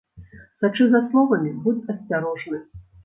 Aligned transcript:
Сачы 0.61 0.87
за 0.95 1.01
словамі, 1.11 1.53
будзь 1.67 1.89
асцярожны. 1.95 2.65